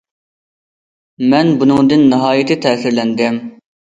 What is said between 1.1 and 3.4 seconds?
مەن بۇنىڭدىن ناھايىتى تەسىرلەندىم.